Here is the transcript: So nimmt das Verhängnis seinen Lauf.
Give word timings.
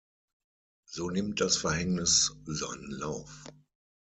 So 0.87 1.09
nimmt 1.11 1.41
das 1.41 1.57
Verhängnis 1.57 2.35
seinen 2.45 2.89
Lauf. 2.89 3.43